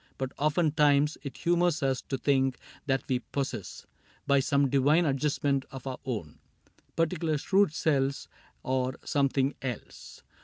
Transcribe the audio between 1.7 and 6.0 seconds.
us to think that we possess By some divine adjustment of our